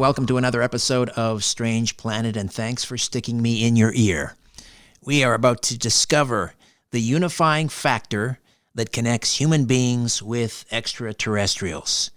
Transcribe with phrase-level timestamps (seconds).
[0.00, 4.34] Welcome to another episode of Strange Planet, and thanks for sticking me in your ear.
[5.04, 6.54] We are about to discover
[6.90, 8.38] the unifying factor
[8.74, 12.12] that connects human beings with extraterrestrials.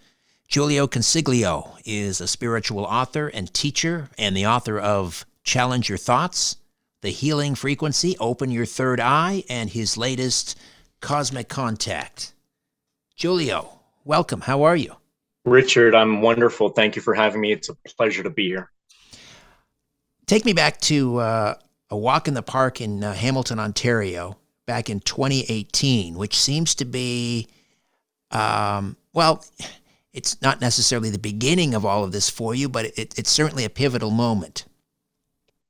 [0.48, 6.56] Giulio Consiglio is a spiritual author and teacher, and the author of Challenge Your Thoughts,
[7.02, 10.58] The Healing Frequency, Open Your Third Eye, and his latest,
[11.02, 12.34] Cosmic Contact.
[13.18, 14.40] Giulio, welcome.
[14.40, 14.96] How are you?
[15.46, 16.70] Richard, I'm wonderful.
[16.70, 17.52] Thank you for having me.
[17.52, 18.72] It's a pleasure to be here.
[20.26, 21.56] Take me back to uh,
[21.90, 26.86] a walk in the park in uh, Hamilton, Ontario, back in 2018, which seems to
[26.86, 27.48] be,
[28.32, 29.44] um, well,
[30.14, 33.66] it's not necessarily the beginning of all of this for you, but it, it's certainly
[33.66, 34.66] a pivotal moment.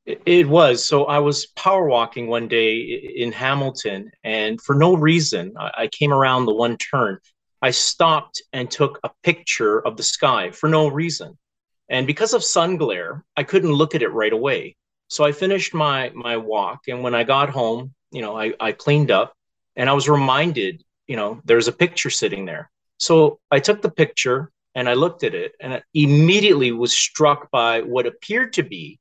[0.06, 0.86] It was.
[0.86, 2.78] So I was power walking one day
[3.16, 7.20] in Hamilton, and for no reason, I came around the one turn
[7.64, 11.38] I stopped and took a picture of the sky for no reason.
[11.88, 14.76] And because of sun glare, I couldn't look at it right away.
[15.08, 18.74] So I finished my my walk and when I got home, you know, I, I
[18.74, 19.34] cleaned up
[19.78, 22.70] and I was reminded, you know, there's a picture sitting there.
[22.98, 27.50] So I took the picture and I looked at it and I immediately was struck
[27.50, 29.00] by what appeared to be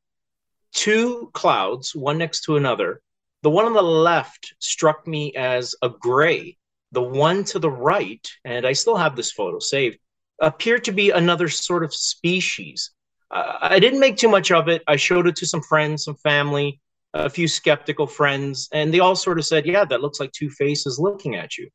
[0.73, 3.01] two clouds, one next to another.
[3.43, 6.59] The one on the left struck me as a gray
[6.93, 9.99] the one to the right, and I still have this photo saved,
[10.41, 12.91] appeared to be another sort of species.
[13.31, 14.83] Uh, I didn't make too much of it.
[14.87, 16.81] I showed it to some friends, some family,
[17.15, 20.51] a few skeptical friends, and they all sort of said, Yeah, that looks like two
[20.51, 21.69] faces looking at you.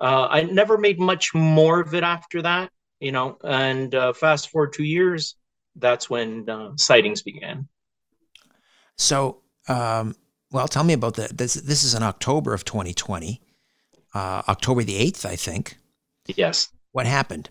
[0.00, 4.50] Uh, I never made much more of it after that, you know, and uh, fast
[4.50, 5.34] forward two years,
[5.76, 7.68] that's when uh, sightings began.
[8.96, 10.14] So, um,
[10.50, 11.36] Well, tell me about that.
[11.36, 13.40] This, this is in October of 2020,
[14.14, 15.78] uh, October the 8th, I think.
[16.26, 16.68] Yes.
[16.92, 17.50] What happened?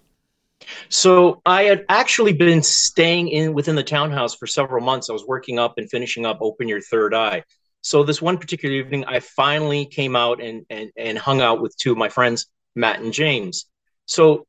[0.90, 5.10] So I had actually been staying in within the townhouse for several months.
[5.10, 7.44] I was working up and finishing up Open Your Third Eye.
[7.82, 11.78] So this one particular evening, I finally came out and and and hung out with
[11.78, 13.66] two of my friends, Matt and James.
[14.06, 14.46] So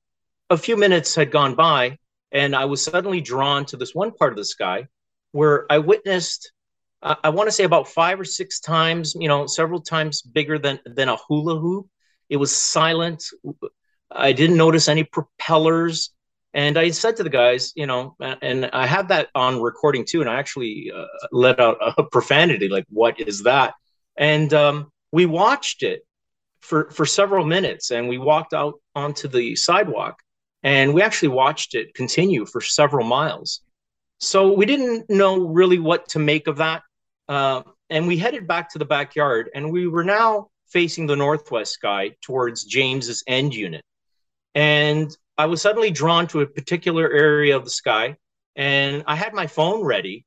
[0.51, 1.99] a few minutes had gone by,
[2.33, 4.89] and I was suddenly drawn to this one part of the sky
[5.33, 6.53] where I witnessed.
[7.01, 10.81] I want to say about five or six times, you know, several times bigger than
[10.85, 11.87] than a hula hoop.
[12.29, 13.25] It was silent.
[14.11, 16.11] I didn't notice any propellers.
[16.55, 20.21] And I said to the guys, you know, and I have that on recording too.
[20.21, 23.75] And I actually uh, let out a profanity, like, what is that?
[24.17, 26.03] And um, we watched it
[26.61, 30.19] for, for several minutes and we walked out onto the sidewalk
[30.63, 33.61] and we actually watched it continue for several miles.
[34.19, 36.83] So we didn't know really what to make of that.
[37.29, 41.73] Uh, and we headed back to the backyard and we were now facing the northwest
[41.73, 43.85] sky towards James's end unit.
[44.55, 48.17] And I was suddenly drawn to a particular area of the sky,
[48.57, 50.25] and I had my phone ready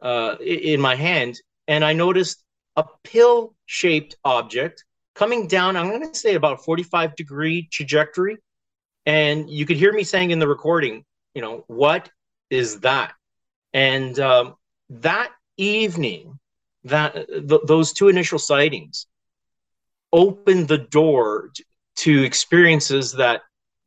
[0.00, 2.42] uh, in my hand, and I noticed
[2.76, 5.76] a pill shaped object coming down.
[5.76, 8.38] I'm going to say about 45 degree trajectory.
[9.04, 12.10] And you could hear me saying in the recording, you know, what
[12.50, 13.14] is that?
[13.72, 14.54] And um,
[14.90, 16.38] that evening,
[16.84, 19.06] that th- those two initial sightings
[20.12, 21.50] opened the door
[21.96, 23.42] to, experiences that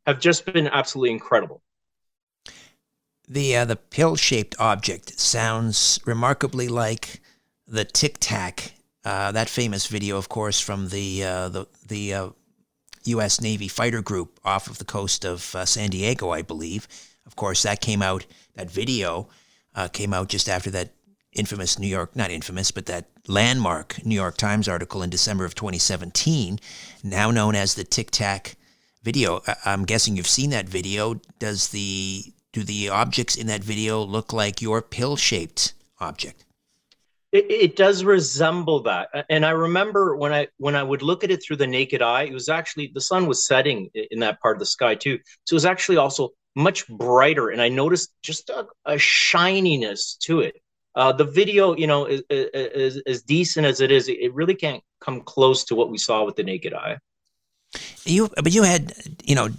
[0.06, 1.62] have just been absolutely incredible.
[3.28, 7.22] The uh, the pill shaped object sounds remarkably like
[7.66, 8.74] the Tic Tac,
[9.06, 12.34] uh, that famous video, of course, from the uh, the the
[13.06, 13.40] U.S.
[13.40, 16.88] Uh, Navy fighter group off of the coast of uh, San Diego, I believe.
[17.26, 18.26] Of course, that came out.
[18.56, 19.30] That video
[19.76, 20.92] uh, came out just after that
[21.34, 25.56] infamous New York, not infamous, but that landmark New York Times article in December of
[25.56, 26.60] 2017,
[27.04, 28.56] now known as the Tic Tac
[29.04, 29.42] video.
[29.66, 31.16] I'm guessing you've seen that video.
[31.40, 32.24] Does the
[32.54, 36.46] do the objects in that video look like your pill-shaped object?
[37.32, 41.32] It, it, does resemble that, and I remember when I when I would look at
[41.32, 44.58] it through the naked eye, it was actually the sun was setting in that part
[44.58, 48.50] of the sky too, so it was actually also much brighter, and I noticed just
[48.50, 50.56] a, a shininess to it.
[50.96, 54.56] Uh, the video, you know, is, is, is, as decent as it is, it really
[54.56, 56.98] can't come close to what we saw with the naked eye.
[58.04, 58.94] You, but you had,
[59.24, 59.50] you know,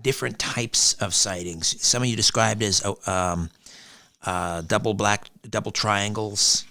[0.00, 1.80] different types of sightings.
[1.84, 3.50] Some of you described as oh, um,
[4.24, 6.64] uh, double black, double triangles,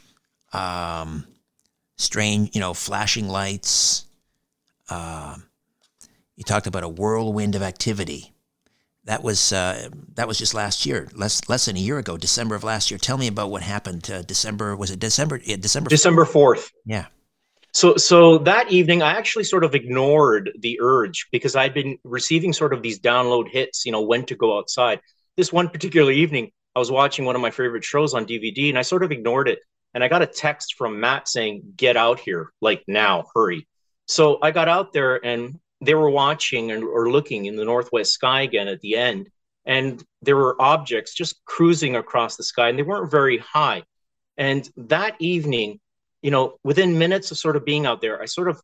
[0.51, 1.25] um,
[1.97, 4.05] strange, you know, flashing lights.
[4.89, 5.37] Uh,
[6.35, 8.33] you talked about a whirlwind of activity.
[9.09, 12.53] That was uh, that was just last year, less less than a year ago, December
[12.53, 12.99] of last year.
[12.99, 14.07] Tell me about what happened.
[14.07, 15.41] Uh, December was it December?
[15.43, 15.89] Yeah, December.
[15.89, 16.71] December fourth.
[16.85, 17.07] Yeah.
[17.73, 22.53] So, so that evening, I actually sort of ignored the urge because I'd been receiving
[22.53, 24.99] sort of these download hits, you know, when to go outside.
[25.37, 28.77] This one particular evening, I was watching one of my favorite shows on DVD and
[28.77, 29.57] I sort of ignored it.
[29.95, 33.67] And I got a text from Matt saying, Get out here, like now, hurry.
[34.07, 38.13] So I got out there and they were watching and, or looking in the northwest
[38.13, 39.29] sky again at the end.
[39.65, 43.83] And there were objects just cruising across the sky and they weren't very high.
[44.37, 45.79] And that evening,
[46.21, 48.61] you know, within minutes of sort of being out there, I sort of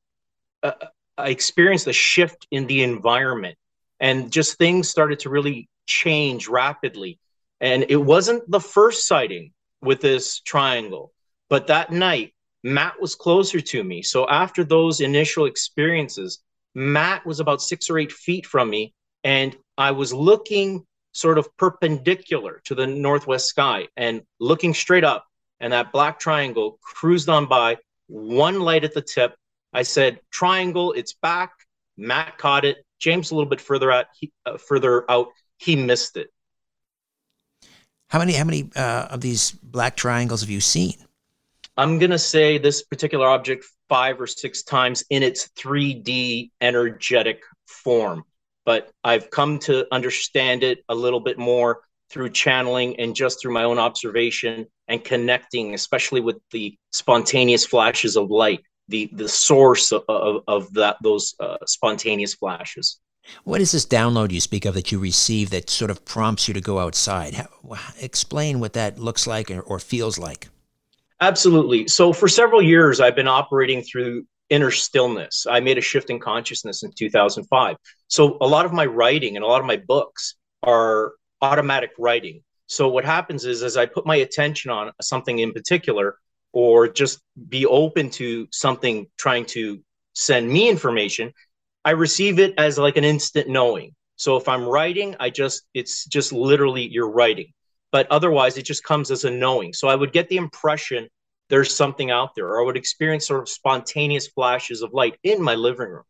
[0.63, 0.71] uh,
[1.17, 3.57] I experienced a shift in the environment,
[3.99, 7.19] and just things started to really change rapidly.
[7.61, 11.13] And it wasn't the first sighting with this triangle,
[11.49, 14.01] but that night Matt was closer to me.
[14.01, 16.42] So after those initial experiences,
[16.75, 21.47] Matt was about six or eight feet from me, and I was looking sort of
[21.57, 25.25] perpendicular to the northwest sky and looking straight up
[25.61, 27.77] and that black triangle cruised on by,
[28.07, 29.35] one light at the tip.
[29.73, 31.51] I said, "Triangle, it's back."
[31.97, 32.85] Matt caught it.
[32.99, 36.29] James a little bit further out, he, uh, further out, he missed it.
[38.09, 40.95] How many how many uh, of these black triangles have you seen?
[41.77, 48.23] I'm gonna say this particular object five or six times in its 3D energetic form,
[48.65, 53.54] but I've come to understand it a little bit more through channeling and just through
[53.54, 59.92] my own observation and connecting, especially with the spontaneous flashes of light, the the source
[59.92, 62.99] of, of, of that those uh, spontaneous flashes.
[63.44, 66.54] What is this download you speak of that you receive that sort of prompts you
[66.54, 67.33] to go outside?
[67.33, 67.47] How,
[67.99, 70.49] explain what that looks like or, or feels like.
[71.22, 71.88] Absolutely.
[71.88, 75.45] So for several years, I've been operating through inner stillness.
[75.50, 77.78] I made a shift in consciousness in 2005.
[78.07, 82.42] So a lot of my writing and a lot of my books are automatic writing.
[82.68, 86.18] So what happens is, as I put my attention on something in particular,
[86.52, 87.19] or just
[87.50, 89.81] be open to something trying to
[90.14, 91.31] send me information,
[91.84, 93.94] I receive it as like an instant knowing.
[94.16, 97.48] So if I'm writing, I just, it's just literally you're writing.
[97.95, 99.71] But otherwise, it just comes as a knowing.
[99.71, 101.07] So I would get the impression
[101.47, 105.42] there's something out there, or I would experience sort of spontaneous flashes of light in
[105.42, 106.04] my living room.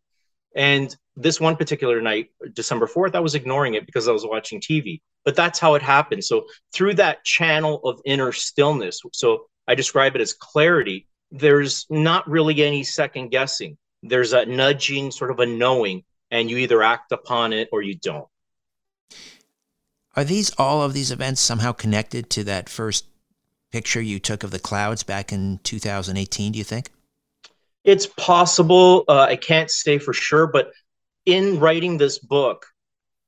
[0.55, 4.59] And this one particular night, December 4th, I was ignoring it because I was watching
[4.59, 5.01] TV.
[5.25, 6.23] But that's how it happened.
[6.23, 12.27] So through that channel of inner stillness, so I describe it as clarity, there's not
[12.27, 13.77] really any second guessing.
[14.01, 17.93] There's a nudging, sort of a knowing, and you either act upon it or you
[17.93, 18.27] don't.
[20.15, 23.05] Are these all of these events somehow connected to that first
[23.71, 26.89] picture you took of the clouds back in 2018, do you think?
[27.83, 29.03] It's possible.
[29.07, 30.71] Uh, I can't say for sure, but
[31.25, 32.65] in writing this book,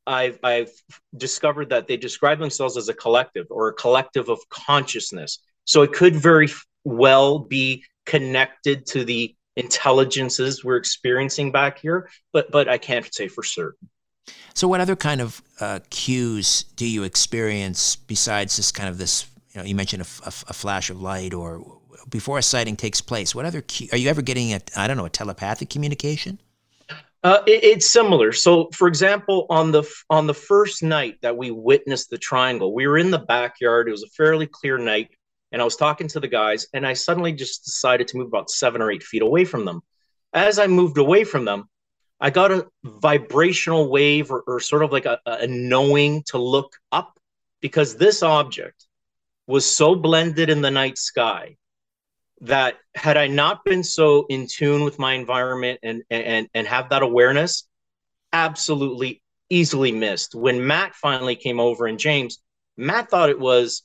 [0.07, 0.71] I've, I've
[1.17, 5.39] discovered that they describe themselves as a collective or a collective of consciousness.
[5.65, 6.47] So it could very
[6.85, 13.27] well be connected to the intelligences we're experiencing back here, but but I can't say
[13.27, 13.89] for certain.
[14.53, 19.27] So, what other kind of uh, cues do you experience besides this kind of this?
[19.53, 21.79] You know, you mentioned a, a, a flash of light, or
[22.09, 23.35] before a sighting takes place.
[23.35, 24.53] What other cue, are you ever getting?
[24.53, 26.39] A I don't know, a telepathic communication?
[27.23, 28.31] Uh, it, it's similar.
[28.31, 32.87] So, for example, on the on the first night that we witnessed the triangle, we
[32.87, 33.87] were in the backyard.
[33.87, 35.09] It was a fairly clear night,
[35.51, 38.49] and I was talking to the guys, and I suddenly just decided to move about
[38.49, 39.81] seven or eight feet away from them.
[40.33, 41.69] As I moved away from them,
[42.19, 46.73] I got a vibrational wave or, or sort of like a, a knowing to look
[46.91, 47.19] up
[47.61, 48.87] because this object
[49.45, 51.57] was so blended in the night sky
[52.41, 56.89] that had I not been so in tune with my environment and and and have
[56.89, 57.67] that awareness,
[58.33, 60.35] absolutely easily missed.
[60.35, 62.39] When Matt finally came over and James,
[62.75, 63.83] Matt thought it was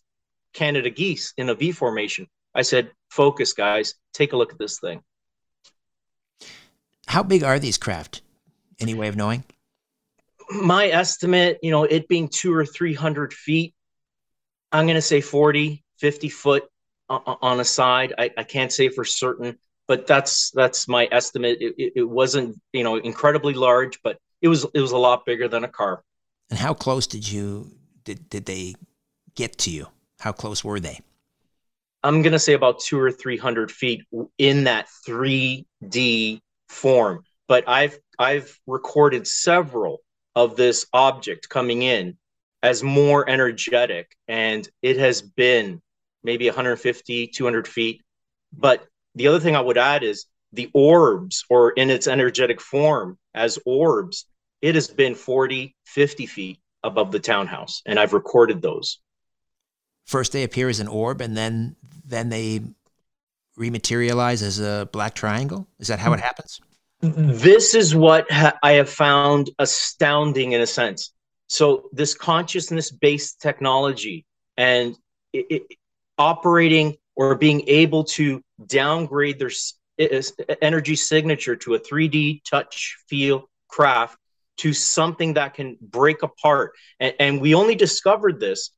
[0.52, 2.26] Canada geese in a V formation.
[2.54, 3.94] I said, "Focus, guys.
[4.12, 5.02] Take a look at this thing."
[7.12, 8.22] How big are these craft?
[8.80, 9.44] Any way of knowing?
[10.48, 13.74] My estimate, you know, it being two or three hundred feet,
[14.72, 16.64] I'm going to say 40, 50 foot
[17.10, 18.14] on a side.
[18.16, 21.58] I, I can't say for certain, but that's that's my estimate.
[21.60, 25.26] It, it, it, wasn't you know incredibly large, but it was it was a lot
[25.26, 26.02] bigger than a car.
[26.48, 27.72] And how close did you
[28.04, 28.74] did did they
[29.34, 29.88] get to you?
[30.20, 31.00] How close were they?
[32.02, 34.06] I'm gonna say about two or three hundred feet
[34.38, 36.40] in that 3D
[36.72, 37.24] form.
[37.48, 39.98] But I've I've recorded several
[40.34, 42.16] of this object coming in
[42.62, 45.82] as more energetic, and it has been
[46.22, 48.02] maybe 150, 200 feet.
[48.52, 53.18] But the other thing I would add is the orbs, or in its energetic form
[53.34, 54.26] as orbs,
[54.60, 57.82] it has been 40, 50 feet above the townhouse.
[57.86, 58.98] And I've recorded those.
[60.06, 62.60] First, they appear as an orb, and then then they
[63.58, 65.66] rematerialize as a black triangle.
[65.78, 66.60] Is that how it happens?
[67.00, 71.12] This is what ha- I have found astounding in a sense.
[71.48, 74.24] So, this consciousness based technology
[74.56, 74.96] and
[75.32, 75.62] it, it,
[76.16, 79.50] operating or being able to downgrade their
[80.62, 84.16] energy signature to a 3D touch feel craft
[84.58, 86.72] to something that can break apart.
[87.00, 88.70] And, and, we only discovered this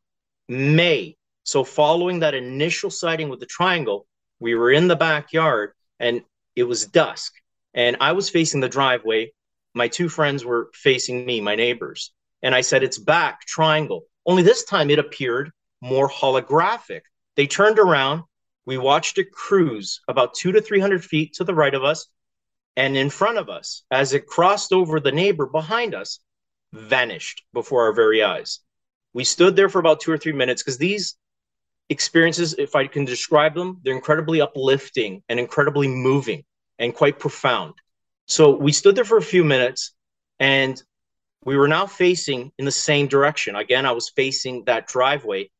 [0.48, 1.16] May.
[1.44, 4.06] So, following that initial sighting with the triangle,
[4.40, 6.22] we were in the backyard and
[6.56, 7.32] it was dusk.
[7.72, 9.32] And I was facing the driveway.
[9.74, 12.12] My two friends were facing me, my neighbors.
[12.42, 14.04] And I said, It's back, triangle.
[14.26, 15.50] Only this time it appeared
[15.80, 17.02] more holographic.
[17.36, 18.22] They turned around.
[18.66, 22.06] We watched it cruise about two to 300 feet to the right of us
[22.76, 23.82] and in front of us.
[23.90, 26.20] As it crossed over the neighbor behind us,
[26.72, 28.60] vanished before our very eyes.
[29.12, 31.16] We stood there for about two or three minutes because these
[31.88, 36.44] experiences, if I can describe them, they're incredibly uplifting and incredibly moving
[36.78, 37.74] and quite profound.
[38.26, 39.94] So we stood there for a few minutes
[40.40, 40.82] and
[41.44, 43.54] we were now facing in the same direction.
[43.54, 45.50] Again, I was facing that driveway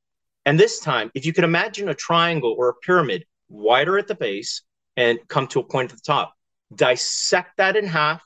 [0.45, 4.15] and this time, if you can imagine a triangle or a pyramid wider at the
[4.15, 4.63] base
[4.97, 6.35] and come to a point at the top,
[6.75, 8.23] dissect that in half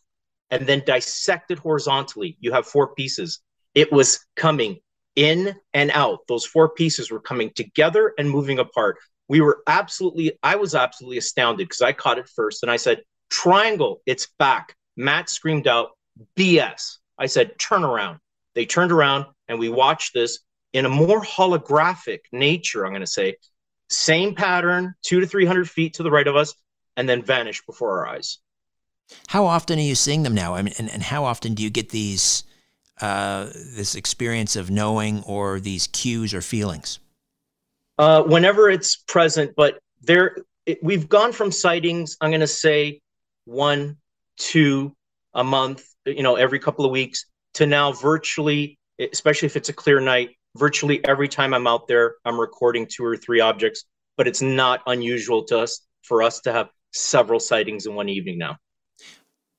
[0.50, 2.36] and then dissect it horizontally.
[2.40, 3.40] You have four pieces.
[3.74, 4.78] It was coming
[5.18, 6.20] in and out.
[6.28, 8.98] Those four pieces were coming together and moving apart.
[9.26, 13.02] We were absolutely, I was absolutely astounded because I caught it first and I said,
[13.28, 14.76] Triangle, it's back.
[14.96, 15.90] Matt screamed out,
[16.36, 16.98] BS.
[17.18, 18.20] I said, Turn around.
[18.54, 20.38] They turned around and we watched this
[20.72, 23.36] in a more holographic nature, I'm going to say,
[23.90, 26.54] same pattern, two to 300 feet to the right of us,
[26.96, 28.38] and then vanish before our eyes.
[29.26, 30.54] How often are you seeing them now?
[30.54, 32.44] I mean, and, and how often do you get these,
[33.00, 36.98] uh, this experience of knowing or these cues or feelings?
[37.98, 40.36] Uh, whenever it's present, but there,
[40.66, 43.00] it, we've gone from sightings, I'm going to say
[43.44, 43.96] one,
[44.36, 44.94] two
[45.34, 48.78] a month, you know, every couple of weeks, to now virtually,
[49.12, 53.04] especially if it's a clear night, virtually every time I'm out there, I'm recording two
[53.04, 53.84] or three objects.
[54.16, 58.38] But it's not unusual to us for us to have several sightings in one evening
[58.38, 58.56] now.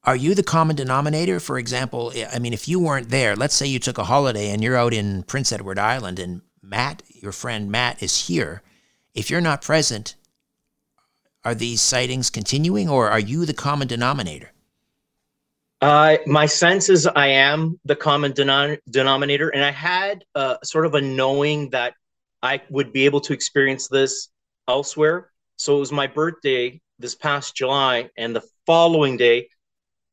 [0.09, 1.39] Are you the common denominator?
[1.39, 4.63] For example, I mean, if you weren't there, let's say you took a holiday and
[4.63, 8.63] you're out in Prince Edward Island and Matt, your friend Matt, is here.
[9.13, 10.15] If you're not present,
[11.45, 14.49] are these sightings continuing or are you the common denominator?
[15.79, 20.87] Uh, my sense is I am the common denom- denominator, and I had uh, sort
[20.87, 21.93] of a knowing that
[22.41, 24.29] I would be able to experience this
[24.67, 25.29] elsewhere.
[25.57, 29.49] So it was my birthday this past July, and the following day,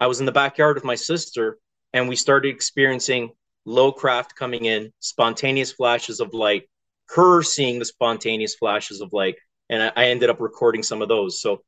[0.00, 1.58] I was in the backyard with my sister,
[1.92, 3.32] and we started experiencing
[3.64, 6.68] low craft coming in, spontaneous flashes of light,
[7.08, 9.36] her seeing the spontaneous flashes of light,
[9.70, 11.40] and I, I ended up recording some of those.
[11.40, 11.62] So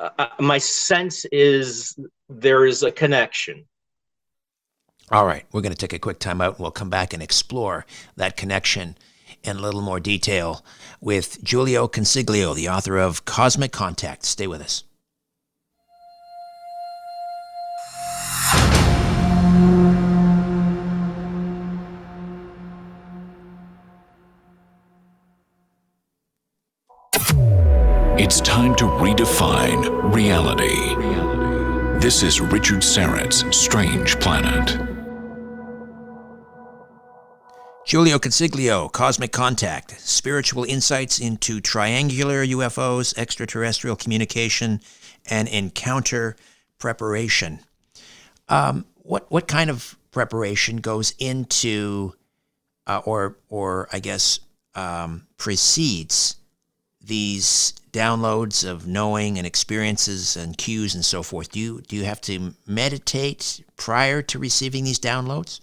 [0.00, 1.98] uh, uh, my sense is
[2.28, 3.66] there is a connection.
[5.10, 7.22] All right, we're going to take a quick time out and we'll come back and
[7.22, 7.86] explore
[8.16, 8.96] that connection
[9.42, 10.64] in a little more detail
[11.00, 14.24] with Giulio Consiglio, the author of Cosmic Contact.
[14.24, 14.84] Stay with us.
[32.18, 34.76] This is Richard Syrett's Strange Planet.
[37.86, 44.80] Giulio Consiglio, Cosmic Contact, spiritual insights into triangular UFOs, extraterrestrial communication,
[45.26, 46.34] and encounter
[46.78, 47.60] preparation.
[48.48, 52.14] Um, what what kind of preparation goes into,
[52.88, 54.40] uh, or or I guess
[54.74, 56.34] um, precedes
[57.08, 62.04] these downloads of knowing and experiences and cues and so forth do you do you
[62.04, 65.60] have to meditate prior to receiving these downloads?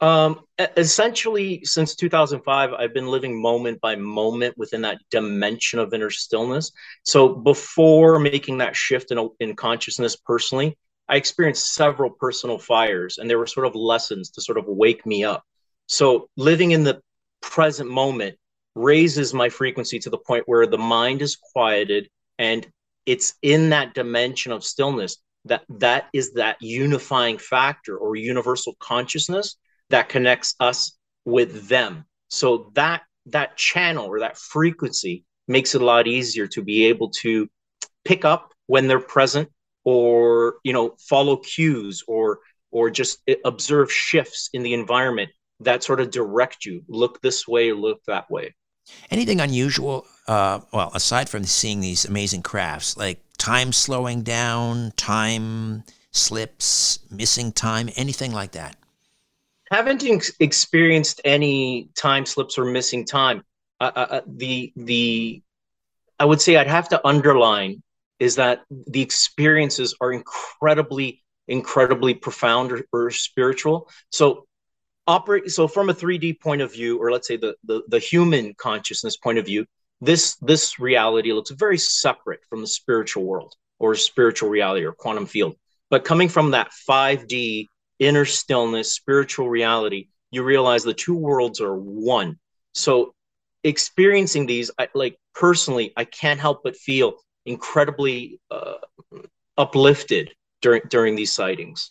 [0.00, 0.40] Um,
[0.76, 6.72] essentially since 2005 i've been living moment by moment within that dimension of inner stillness.
[7.04, 10.76] So before making that shift in, in consciousness personally
[11.08, 15.06] i experienced several personal fires and they were sort of lessons to sort of wake
[15.06, 15.44] me up.
[15.86, 17.00] So living in the
[17.40, 18.36] present moment
[18.74, 22.66] raises my frequency to the point where the mind is quieted and
[23.06, 29.56] it's in that dimension of stillness that that is that unifying factor or universal consciousness
[29.88, 32.04] that connects us with them.
[32.28, 37.10] So that that channel or that frequency makes it a lot easier to be able
[37.10, 37.48] to
[38.04, 39.48] pick up when they're present
[39.84, 45.30] or you know follow cues or or just observe shifts in the environment
[45.60, 46.82] that sort of direct you.
[46.86, 48.54] Look this way or look that way
[49.10, 50.06] Anything unusual?
[50.26, 57.52] Uh, well, aside from seeing these amazing crafts, like time slowing down, time slips, missing
[57.52, 58.76] time, anything like that?
[59.70, 63.42] Haven't ex- experienced any time slips or missing time.
[63.80, 65.42] Uh, uh, uh, the the
[66.18, 67.82] I would say I'd have to underline
[68.18, 73.88] is that the experiences are incredibly incredibly profound or, or spiritual.
[74.10, 74.46] So
[75.10, 78.54] operate so from a 3d point of view or let's say the, the the human
[78.54, 79.66] consciousness point of view
[80.00, 85.26] this this reality looks very separate from the spiritual world or spiritual reality or quantum
[85.26, 85.56] field.
[85.90, 87.66] But coming from that 5d
[87.98, 92.38] inner stillness spiritual reality you realize the two worlds are one.
[92.72, 93.14] So
[93.64, 98.78] experiencing these I, like personally i can't help but feel incredibly uh,
[99.58, 100.30] uplifted
[100.62, 101.90] during during these sightings.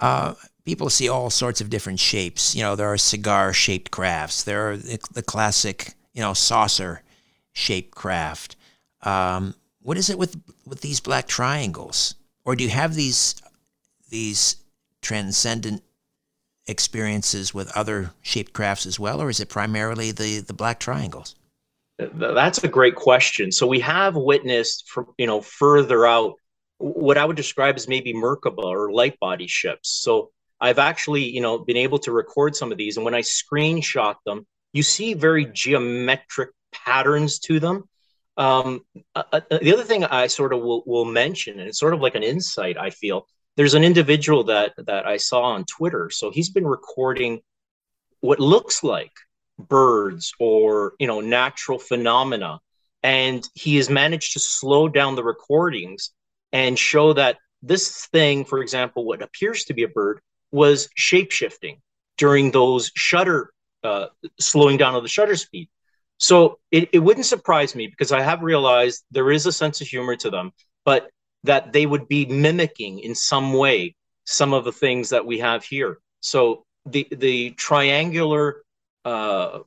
[0.00, 2.54] Uh, people see all sorts of different shapes.
[2.54, 4.44] You know, there are cigar shaped crafts.
[4.44, 7.02] There are the, the classic, you know, saucer
[7.52, 8.56] shaped craft.
[9.02, 12.14] Um, what is it with with these black triangles?
[12.44, 13.34] Or do you have these
[14.10, 14.56] these
[15.00, 15.82] transcendent
[16.66, 21.34] experiences with other shaped crafts as well, or is it primarily the the black triangles?
[21.98, 23.52] That's a great question.
[23.52, 26.34] So we have witnessed from you know further out
[26.78, 29.88] what I would describe as maybe Merkaba or light body ships.
[29.88, 30.30] So
[30.62, 34.14] I've actually, you know, been able to record some of these, and when I screenshot
[34.24, 37.82] them, you see very geometric patterns to them.
[38.36, 38.80] Um,
[39.14, 42.00] uh, uh, the other thing I sort of will, will mention, and it's sort of
[42.00, 43.26] like an insight, I feel.
[43.56, 46.10] There's an individual that that I saw on Twitter.
[46.10, 47.40] So he's been recording
[48.20, 49.12] what looks like
[49.58, 52.60] birds or you know natural phenomena,
[53.02, 56.10] and he has managed to slow down the recordings
[56.52, 60.20] and show that this thing, for example, what appears to be a bird,
[60.52, 61.80] was shape shifting
[62.18, 64.06] during those shutter uh,
[64.38, 65.68] slowing down of the shutter speed.
[66.18, 69.88] So it, it wouldn't surprise me because I have realized there is a sense of
[69.88, 70.52] humor to them,
[70.84, 71.10] but
[71.42, 75.64] that they would be mimicking in some way some of the things that we have
[75.64, 75.98] here.
[76.20, 78.62] So the the triangular
[79.04, 79.60] uh,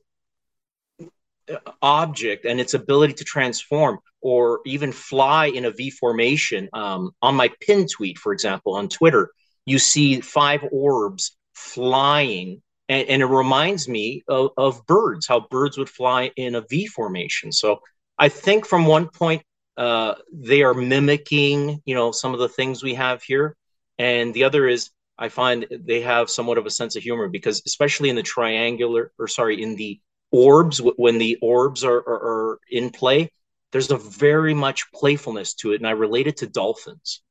[1.82, 6.70] object and its ability to transform or even fly in a V formation.
[6.74, 9.32] Um, on my pin tweet, for example, on Twitter,
[9.66, 15.78] you see five orbs flying, and, and it reminds me of, of, birds, how birds
[15.78, 17.52] would fly in a V formation.
[17.52, 17.80] So
[18.18, 19.44] I think from one point,
[19.78, 23.58] uh, they are mimicking, you know, some of the things we have here,
[23.98, 27.62] and the other is I find they have somewhat of a sense of humor because,
[27.66, 30.00] especially in the triangular, or sorry, in the
[30.32, 33.32] orbs, when the orbs are, are, are in play,
[33.72, 37.22] there's a very much playfulness to it, and I relate it to dolphins.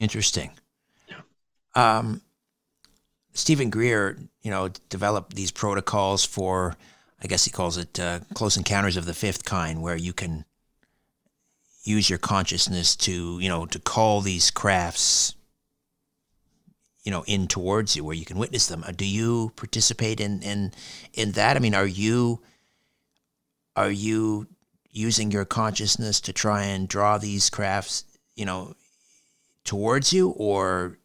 [0.00, 0.52] Interesting.
[1.74, 2.22] Um,
[3.32, 6.76] Steven Greer, you know, developed these protocols for,
[7.22, 10.44] I guess he calls it uh, close encounters of the fifth kind, where you can
[11.84, 15.34] use your consciousness to, you know, to call these crafts
[17.08, 18.84] you know in towards you where you can witness them.
[18.86, 20.72] Uh, do you participate in in
[21.14, 21.56] in that?
[21.56, 22.42] I mean are you
[23.76, 24.46] are you
[24.90, 28.04] using your consciousness to try and draw these crafts
[28.34, 28.74] you know
[29.64, 30.98] towards you or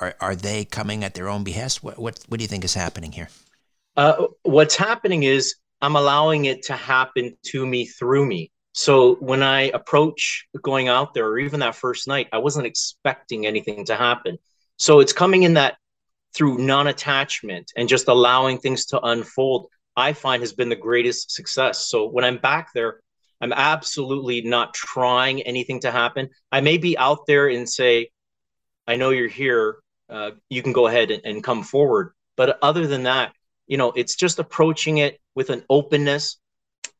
[0.00, 2.74] are, are they coming at their own behest what what, what do you think is
[2.74, 3.28] happening here
[3.96, 9.42] uh, what's happening is i'm allowing it to happen to me through me so when
[9.42, 13.96] i approach going out there or even that first night i wasn't expecting anything to
[13.96, 14.38] happen
[14.76, 15.76] so it's coming in that
[16.34, 21.88] through non-attachment and just allowing things to unfold, I find has been the greatest success.
[21.88, 23.00] So when I'm back there,
[23.40, 26.28] I'm absolutely not trying anything to happen.
[26.52, 28.10] I may be out there and say,
[28.86, 29.76] I know you're here.
[30.10, 32.12] Uh, you can go ahead and, and come forward.
[32.36, 33.32] But other than that,
[33.66, 36.38] you know, it's just approaching it with an openness.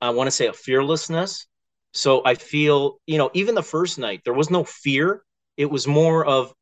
[0.00, 1.46] I want to say a fearlessness.
[1.92, 5.22] So I feel, you know, even the first night, there was no fear.
[5.56, 6.54] It was more of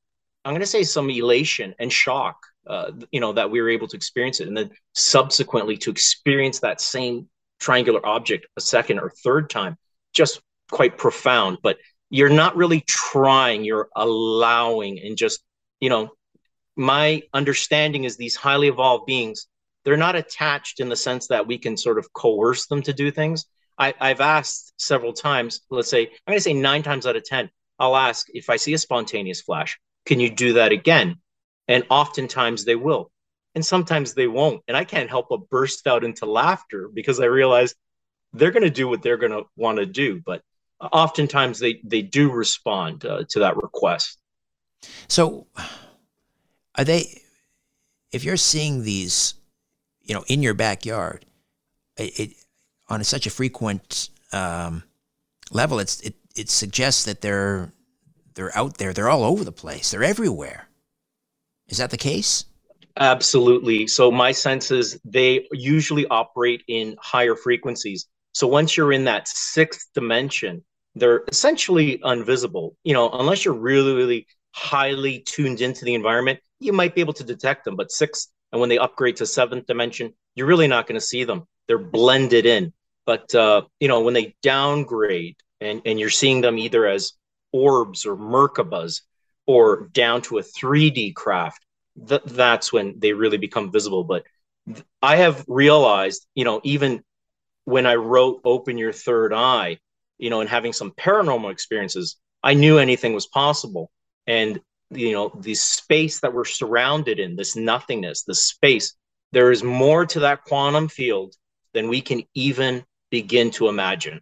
[0.45, 3.89] I'm going to say some elation and shock, uh, you know, that we were able
[3.89, 7.29] to experience it, and then subsequently to experience that same
[7.61, 9.77] triangular object a second or third time,
[10.15, 11.59] just quite profound.
[11.63, 11.77] But
[12.09, 15.43] you're not really trying; you're allowing, and just
[15.81, 16.13] you know,
[16.79, 19.47] my understanding is these highly evolved beings,
[19.85, 23.11] they're not attached in the sense that we can sort of coerce them to do
[23.11, 23.47] things.
[23.77, 25.61] I, I've asked several times.
[25.71, 28.57] Let's say I'm going to say nine times out of ten, I'll ask if I
[28.57, 31.17] see a spontaneous flash can you do that again?
[31.69, 33.13] And oftentimes they will.
[33.55, 34.63] And sometimes they won't.
[34.67, 37.75] And I can't help but burst out into laughter because I realize
[38.33, 40.23] they're going to do what they're going to want to do.
[40.25, 40.43] But
[40.81, 44.19] oftentimes they, they do respond uh, to that request.
[45.09, 45.47] So
[46.79, 47.21] are they,
[48.13, 49.35] if you're seeing these,
[50.01, 51.27] you know, in your backyard,
[51.99, 52.31] it, it
[52.89, 54.85] on such a frequent um,
[55.51, 57.73] level, it's, it, it suggests that they're
[58.35, 58.93] they're out there.
[58.93, 59.91] They're all over the place.
[59.91, 60.69] They're everywhere.
[61.67, 62.45] Is that the case?
[62.97, 63.89] Absolutely.
[63.89, 68.07] So my sense is they usually operate in higher frequencies.
[68.33, 70.65] So once you're in that sixth dimension,
[70.95, 72.77] they're essentially invisible.
[72.85, 77.13] You know, unless you're really, really highly tuned into the environment, you might be able
[77.15, 77.77] to detect them.
[77.77, 81.25] But sixth, and when they upgrade to seventh dimension, you're really not going to see
[81.25, 81.47] them.
[81.67, 82.73] They're blended in.
[83.07, 87.13] But uh, you know, when they downgrade and and you're seeing them either as
[87.53, 89.01] orbs or Merkabas
[89.47, 91.65] or down to a 3D craft,
[92.07, 94.05] th- that's when they really become visible.
[94.05, 94.25] But
[94.67, 97.03] th- I have realized, you know, even
[97.65, 99.79] when I wrote Open Your Third Eye,
[100.19, 103.91] you know, and having some paranormal experiences, I knew anything was possible.
[104.29, 104.61] And,
[104.91, 108.95] you know, the space that we're surrounded in, this nothingness, the space,
[109.33, 111.35] there is more to that quantum field
[111.73, 114.21] than we can even begin to imagine.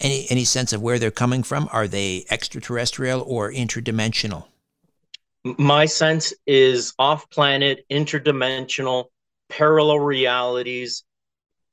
[0.00, 1.68] Any any sense of where they're coming from?
[1.70, 4.46] Are they extraterrestrial or interdimensional?
[5.44, 9.06] My sense is off-planet, interdimensional,
[9.48, 11.04] parallel realities,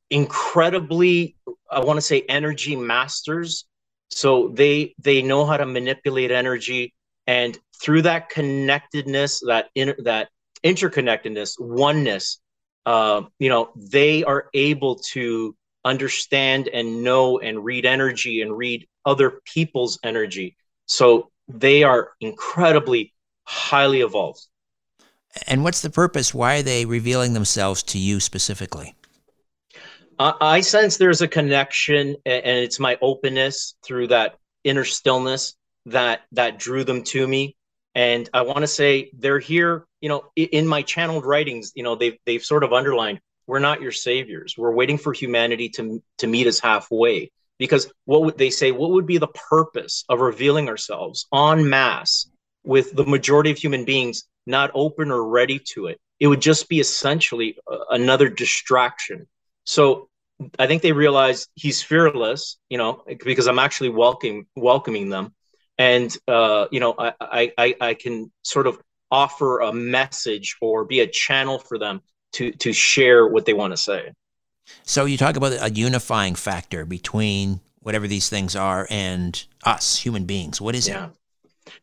[0.10, 1.36] incredibly
[1.72, 3.66] I want to say energy masters.
[4.10, 6.94] So they they know how to manipulate energy
[7.28, 10.30] and through that connectedness, that inter, that
[10.64, 12.40] interconnectedness, oneness,
[12.86, 18.88] uh, you know, they are able to understand and know and read energy and read
[19.06, 20.56] other people's energy.
[20.86, 24.46] So they are incredibly highly evolved.
[25.48, 26.34] And what's the purpose?
[26.34, 28.96] Why are they revealing themselves to you specifically?
[30.20, 36.22] Uh, I sense there's a connection, and it's my openness through that inner stillness that
[36.32, 37.56] that drew them to me.
[37.94, 39.86] And I want to say they're here.
[40.02, 43.82] You know, in my channeled writings, you know, they've they've sort of underlined we're not
[43.82, 44.56] your saviors.
[44.58, 47.32] We're waiting for humanity to to meet us halfway.
[47.58, 48.72] Because what would they say?
[48.72, 52.30] What would be the purpose of revealing ourselves en masse
[52.64, 56.00] with the majority of human beings not open or ready to it?
[56.20, 57.58] It would just be essentially
[57.90, 59.28] another distraction.
[59.68, 60.08] So
[60.58, 65.34] I think they realize he's fearless, you know, because I'm actually welcoming welcoming them,
[65.78, 68.80] and uh, you know, I, I I can sort of
[69.12, 72.02] offer a message or be a channel for them
[72.34, 74.14] to to share what they want to say.
[74.84, 80.24] So you talk about a unifying factor between whatever these things are and us, human
[80.24, 80.62] beings.
[80.62, 81.08] What is yeah.
[81.08, 81.12] it?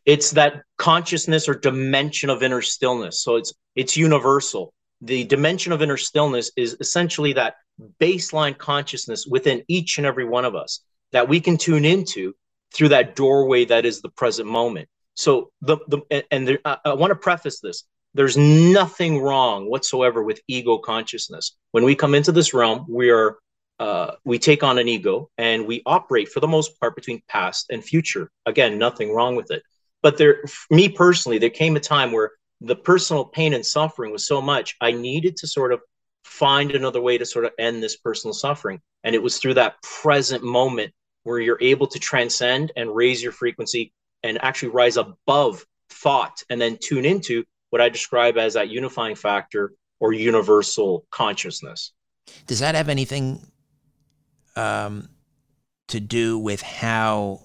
[0.05, 3.21] It's that consciousness or dimension of inner stillness.
[3.21, 4.73] So it's it's universal.
[5.01, 7.55] The dimension of inner stillness is essentially that
[7.99, 12.33] baseline consciousness within each and every one of us that we can tune into
[12.73, 14.87] through that doorway that is the present moment.
[15.15, 17.83] So the the and there, I, I want to preface this.
[18.13, 21.57] There's nothing wrong whatsoever with ego consciousness.
[21.71, 23.37] When we come into this realm, we are
[23.79, 27.67] uh, we take on an ego and we operate for the most part between past
[27.69, 28.31] and future.
[28.45, 29.63] Again, nothing wrong with it.
[30.01, 34.25] But there, me personally, there came a time where the personal pain and suffering was
[34.25, 35.81] so much I needed to sort of
[36.35, 38.81] find another way to sort of end this personal suffering.
[39.03, 40.93] And it was through that present moment
[41.23, 46.59] where you're able to transcend and raise your frequency and actually rise above thought and
[46.59, 51.93] then tune into what I describe as that unifying factor or universal consciousness.
[52.47, 53.45] Does that have anything
[54.55, 55.07] um,
[55.87, 57.43] to do with how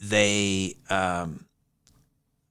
[0.00, 1.46] they um,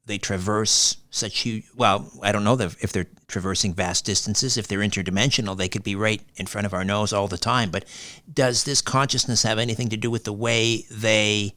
[0.06, 1.66] they traverse such huge.
[1.76, 4.58] Well, I don't know if they're traversing vast distances.
[4.58, 7.72] If they're interdimensional, they could be right in front of our nose all the time.
[7.72, 7.86] But
[8.32, 11.54] does this consciousness have anything to do with the way they,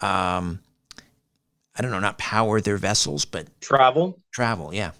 [0.00, 0.60] um,
[1.76, 4.18] I don't know, not power their vessels, but travel?
[4.32, 4.92] Travel, yeah.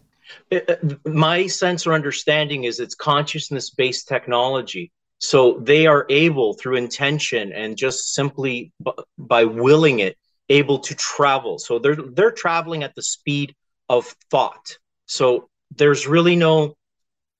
[0.51, 4.91] It, uh, my sense or understanding is it's consciousness based technology.
[5.19, 10.95] So they are able through intention and just simply b- by willing it able to
[10.95, 11.59] travel.
[11.59, 13.55] So they're they're traveling at the speed
[13.89, 14.79] of thought.
[15.07, 16.77] So there's really no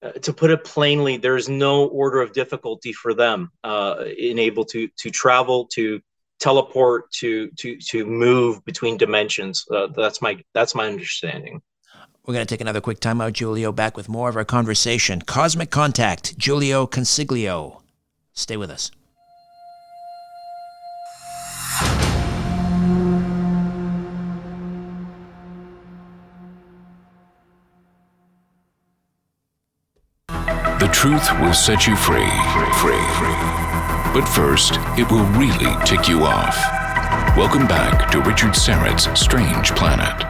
[0.05, 4.65] uh, to put it plainly, there's no order of difficulty for them uh, in able
[4.67, 6.01] to to travel, to
[6.41, 9.65] teleport, to to to move between dimensions.
[9.71, 11.63] Uh, that's my that's my understanding.
[12.27, 13.71] We're going to take another quick time out, Giulio.
[13.71, 15.21] Back with more of our conversation.
[15.23, 17.83] Cosmic Contact, Giulio Consiglio.
[18.33, 18.91] Stay with us.
[30.95, 32.31] Truth will set you free,
[32.81, 33.05] free.
[33.19, 33.37] free.
[34.15, 36.57] But first, it will really tick you off.
[37.37, 40.25] Welcome back to Richard Syrett's Strange Planet.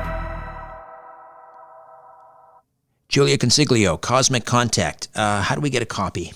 [3.08, 5.06] Giulio Consiglio, Cosmic Contact.
[5.14, 6.32] Uh, how do we get a copy?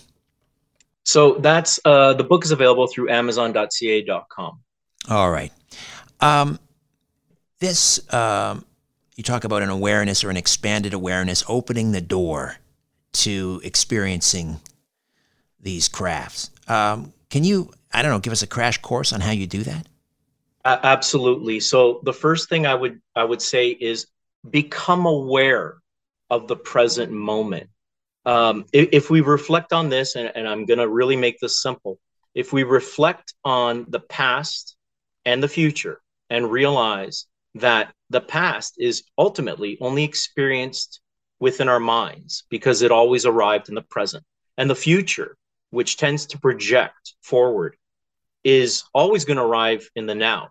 [1.03, 4.61] So that's uh, the book is available through Amazon.ca.com.
[5.09, 5.53] All right.
[6.21, 6.61] Um,
[7.59, 8.65] this um,
[9.17, 12.59] you talk about an awareness or an expanded awareness opening the door
[13.13, 14.61] to experiencing
[15.61, 16.51] these crafts.
[16.69, 19.63] Um, can you, I don't know, give us a crash course on how you do
[19.65, 19.87] that?
[20.65, 21.61] Uh, absolutely.
[21.61, 24.07] So the first thing I would I would say is
[24.51, 25.79] become aware
[26.31, 27.71] of the present moment.
[28.27, 31.63] Um, if, if, we reflect on this, and, and I'm going to really make this
[31.63, 31.99] simple,
[32.35, 34.77] if we reflect on the past
[35.25, 41.01] and the future and realize that the past is ultimately only experienced
[41.41, 44.25] within our minds because it always arrived in the present.
[44.57, 45.37] And the future,
[45.71, 47.77] which tends to project forward,
[48.45, 50.51] is always going to arrive in the now.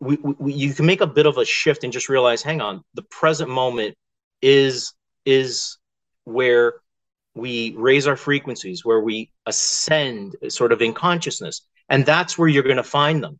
[0.00, 2.82] We, we, you can make a bit of a shift and just realize, hang on,
[2.94, 3.96] the present moment
[4.42, 4.94] is
[5.26, 5.78] is
[6.24, 6.74] where
[7.34, 12.62] we raise our frequencies, where we ascend, sort of in consciousness, and that's where you're
[12.62, 13.38] going to find them.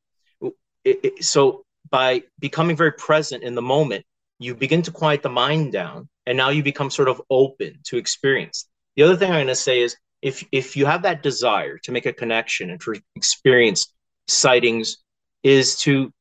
[0.84, 4.04] It, it, so by becoming very present in the moment,
[4.40, 7.98] you begin to quiet the mind down and now you become sort of open to
[7.98, 8.66] experience.
[8.96, 11.92] The other thing i'm going to say is if if you have that desire to
[11.92, 13.92] make a connection and to experience
[14.26, 14.96] sightings
[15.42, 16.12] is to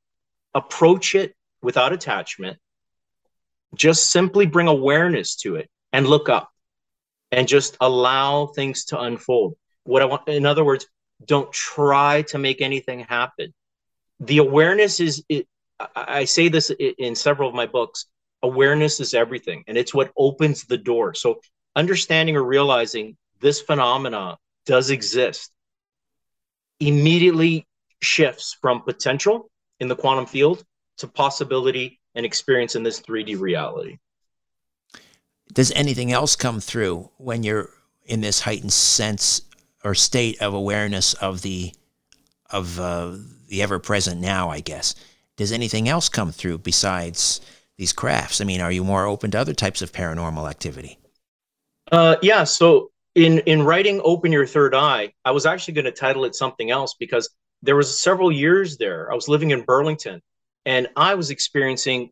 [0.53, 2.57] approach it without attachment.
[3.75, 6.49] Just simply bring awareness to it and look up
[7.31, 9.55] and just allow things to unfold.
[9.83, 10.85] What i want in other words
[11.23, 13.53] don't try to make anything happen.
[14.19, 15.47] The awareness is it,
[15.95, 18.05] I say this in several of my books
[18.43, 21.39] awareness is everything and it's what opens the door so
[21.75, 25.51] understanding or realizing this phenomena does exist
[26.79, 27.67] immediately
[28.01, 30.63] shifts from potential in the quantum field
[30.97, 33.97] to possibility and experience in this 3D reality.
[35.53, 37.69] Does anything else come through when you're
[38.05, 39.41] in this heightened sense
[39.83, 41.73] or state of awareness of the
[42.49, 43.13] of uh,
[43.47, 44.95] the ever present now, I guess.
[45.39, 47.39] Does anything else come through besides
[47.77, 48.41] these crafts?
[48.41, 50.99] I mean, are you more open to other types of paranormal activity?
[51.89, 52.43] Uh, yeah.
[52.43, 56.35] So in in writing "Open Your Third Eye," I was actually going to title it
[56.35, 57.29] something else because
[57.61, 59.09] there was several years there.
[59.09, 60.21] I was living in Burlington,
[60.65, 62.11] and I was experiencing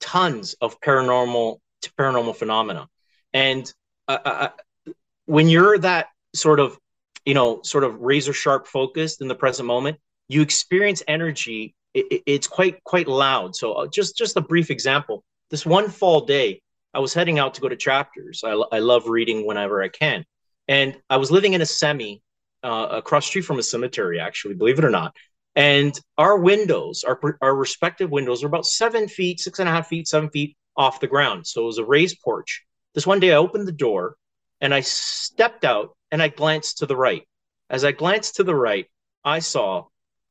[0.00, 1.60] tons of paranormal
[1.98, 2.88] paranormal phenomena.
[3.34, 3.70] And
[4.08, 4.48] uh, uh,
[4.86, 4.92] uh,
[5.26, 6.78] when you're that sort of,
[7.26, 11.74] you know, sort of razor sharp focused in the present moment, you experience energy.
[11.94, 13.54] It, it's quite quite loud.
[13.54, 15.24] So uh, just just a brief example.
[15.50, 16.62] This one fall day,
[16.94, 18.42] I was heading out to go to chapters.
[18.44, 20.24] I, I love reading whenever I can,
[20.68, 22.22] and I was living in a semi
[22.62, 24.20] uh, across street from a cemetery.
[24.20, 25.14] Actually, believe it or not.
[25.54, 29.88] And our windows, our, our respective windows, are about seven feet, six and a half
[29.88, 31.46] feet, seven feet off the ground.
[31.46, 32.64] So it was a raised porch.
[32.94, 34.16] This one day I opened the door
[34.60, 37.26] and I stepped out and I glanced to the right.
[37.68, 38.86] As I glanced to the right,
[39.24, 39.86] I saw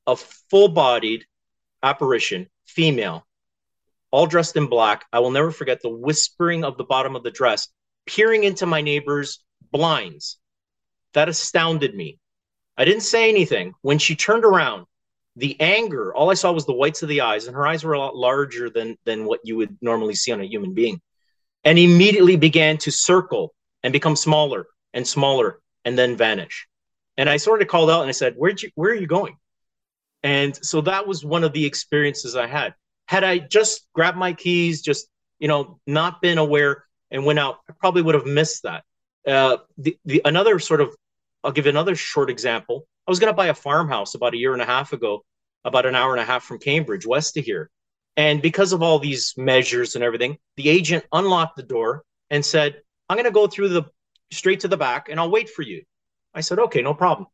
[0.08, 1.26] a full bodied
[1.84, 3.26] apparition, female,
[4.12, 5.06] all dressed in black.
[5.12, 7.68] I will never forget the whispering of the bottom of the dress,
[8.06, 9.40] peering into my neighbor's
[9.72, 10.38] blinds.
[11.14, 12.20] That astounded me.
[12.78, 13.74] I didn't say anything.
[13.82, 14.86] When she turned around,
[15.36, 17.94] the anger, all I saw was the whites of the eyes, and her eyes were
[17.94, 21.02] a lot larger than than what you would normally see on a human being.
[21.64, 26.68] And immediately began to circle and become smaller and smaller and then vanish.
[27.18, 29.38] And I sort of called out and I said, Where'd you where are you going?
[30.24, 32.76] And so that was one of the experiences I had.
[33.08, 35.08] Had I just grabbed my keys, just
[35.40, 38.84] you know, not been aware and went out, I probably would have missed that.
[39.28, 40.96] Uh, the, the another sort of,
[41.44, 42.88] I'll give another short example.
[43.08, 45.24] I was going to buy a farmhouse about a year and a half ago,
[45.66, 47.70] about an hour and a half from Cambridge, west of here.
[48.18, 52.82] And because of all these measures and everything, the agent unlocked the door and said,
[53.10, 53.84] I'm going to go through the
[54.32, 55.84] straight to the back and I'll wait for you.
[56.34, 57.28] I said, okay, no problem.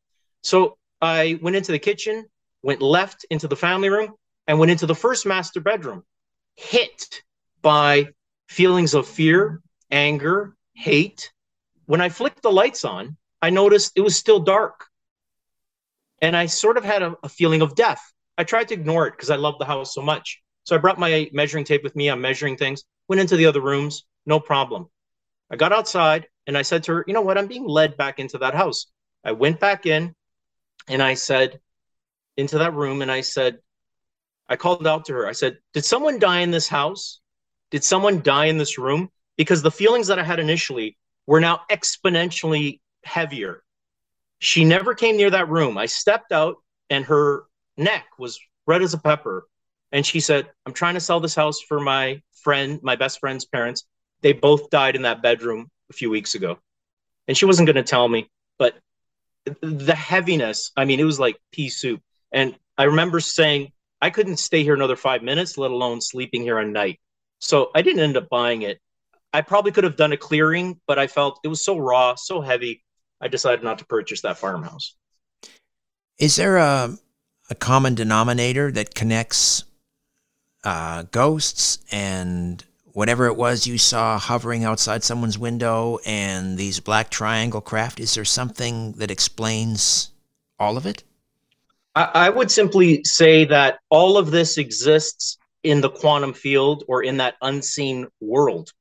[0.44, 2.26] So I went into the kitchen,
[2.64, 4.14] went left into the family room,
[4.48, 6.04] and went into the first master bedroom,
[6.56, 7.22] hit
[7.62, 8.08] by
[8.48, 11.32] feelings of fear, anger, hate.
[11.86, 14.88] When I flicked the lights on, I noticed it was still dark
[16.22, 18.02] and I sort of had a, a feeling of death.
[18.38, 20.42] I tried to ignore it because I loved the house so much.
[20.64, 22.10] So I brought my measuring tape with me.
[22.10, 22.84] I'm measuring things.
[23.08, 24.88] Went into the other rooms, no problem.
[25.50, 27.38] I got outside and I said to her, "You know what?
[27.38, 28.88] I'm being led back into that house."
[29.24, 30.16] I went back in,
[30.88, 31.60] and I said,
[32.38, 33.60] into that room, and I said,
[34.48, 35.28] I called out to her.
[35.28, 37.20] I said, "Did someone die in this house?
[37.72, 41.62] Did someone die in this room?" Because the feelings that I had initially were now
[41.70, 43.64] exponentially heavier
[44.40, 45.78] she never came near that room.
[45.78, 46.58] I stepped out
[46.90, 47.46] and her
[47.76, 49.48] neck was red as a pepper.
[49.92, 53.46] And she said, I'm trying to sell this house for my friend, my best friend's
[53.46, 53.86] parents.
[54.22, 56.60] They both died in that bedroom a few weeks ago.
[57.28, 58.76] And she wasn't going to tell me, but
[59.62, 62.02] the heaviness, I mean, it was like pea soup.
[62.32, 66.60] And I remember saying, I couldn't stay here another five minutes, let alone sleeping here
[66.60, 67.00] at night.
[67.40, 68.80] So I didn't end up buying it.
[69.34, 72.42] I probably could have done a clearing, but I felt it was so raw, so
[72.42, 72.84] heavy.
[73.20, 74.96] I decided not to purchase that farmhouse.
[76.20, 76.96] Is there a,
[77.50, 79.64] a common denominator that connects
[80.64, 87.10] uh, ghosts and whatever it was you saw hovering outside someone's window and these black
[87.10, 88.00] triangle craft?
[88.00, 90.12] Is there something that explains
[90.60, 91.04] all of it?
[92.04, 97.18] I, would simply say that all of this exists in the quantum field or in
[97.18, 98.72] that unseen world.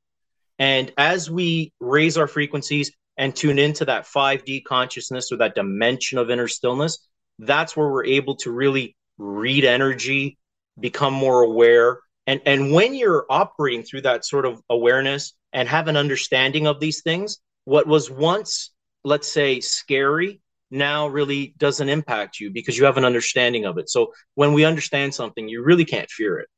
[0.59, 6.19] And as we raise our frequencies, and tune into that 5D consciousness or that dimension
[6.19, 6.99] of inner stillness,
[7.39, 10.39] that's where we're able to really read energy,
[10.79, 12.01] become more aware.
[12.27, 16.81] And, and when you're operating through that sort of awareness and have an understanding of
[16.81, 18.71] these things, what was once,
[19.05, 23.89] let's say, scary now really doesn't impact you because you have an understanding of it.
[23.89, 26.49] So when we understand something, you really can't fear it.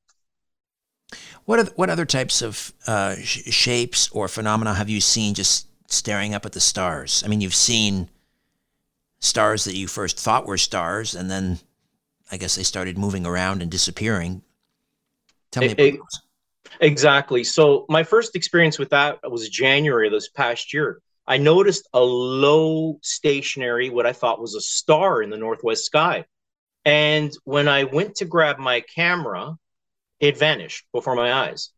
[1.44, 5.68] What are, what other types of uh, sh- shapes or phenomena have you seen just
[5.88, 7.22] staring up at the stars.
[7.24, 8.08] I mean, you've seen
[9.20, 11.58] stars that you first thought were stars, and then
[12.30, 14.42] I guess they started moving around and disappearing.
[15.50, 16.00] Tell me about it,
[16.80, 17.42] Exactly.
[17.42, 21.00] So my first experience with that was January this past year.
[21.28, 26.24] I noticed a low stationary, what I thought was a star in the northwest sky.
[26.86, 29.54] And when I went to grab my camera,
[30.20, 31.68] it vanished before my eyes.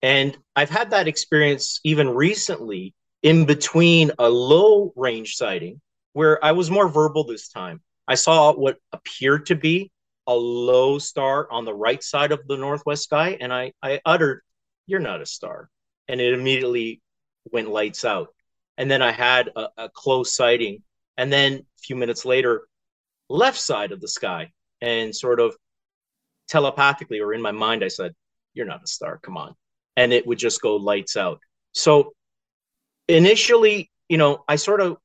[0.00, 5.80] And I've had that experience even recently in between a low range sighting
[6.12, 7.82] where I was more verbal this time.
[8.06, 9.90] I saw what appeared to be
[10.28, 14.42] a low star on the right side of the northwest sky, and I, I uttered,
[14.86, 15.68] You're not a star.
[16.06, 17.02] And it immediately
[17.50, 18.28] went lights out.
[18.78, 20.82] And then I had a, a close sighting,
[21.18, 22.66] and then a few minutes later,
[23.28, 25.54] left side of the sky, and sort of
[26.46, 28.14] telepathically or in my mind, I said,
[28.54, 29.18] "You're not a star.
[29.22, 29.54] Come on,"
[29.96, 31.40] and it would just go lights out.
[31.72, 32.14] So
[33.08, 34.96] initially, you know, I sort of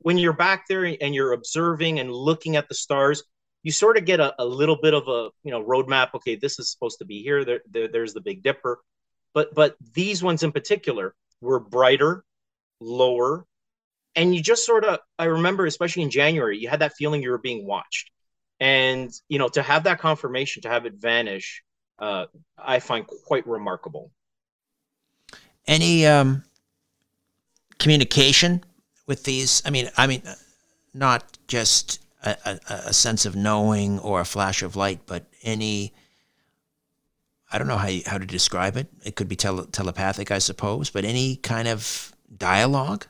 [0.00, 3.22] when you're back there and you're observing and looking at the stars,
[3.62, 6.10] you sort of get a, a little bit of a you know roadmap.
[6.14, 7.46] Okay, this is supposed to be here.
[7.46, 8.80] There, there, there's the Big Dipper,
[9.32, 12.24] but but these ones in particular were brighter,
[12.82, 13.46] lower,
[14.14, 17.30] and you just sort of I remember, especially in January, you had that feeling you
[17.30, 18.10] were being watched,
[18.60, 21.62] and you know to have that confirmation, to have it vanish,
[21.98, 22.26] uh,
[22.58, 24.10] I find quite remarkable.
[25.66, 26.44] Any um,
[27.78, 28.64] communication
[29.06, 29.62] with these?
[29.64, 30.22] I mean, I mean,
[30.92, 35.92] not just a, a, a, sense of knowing or a flash of light, but any.
[37.54, 38.88] I don't know how you, how to describe it.
[39.04, 43.06] It could be tele, telepathic, I suppose, but any kind of dialogue.